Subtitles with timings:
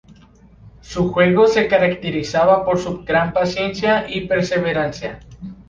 [0.81, 5.19] Su juego se caracterizaba por su gran paciencia y perseverancia.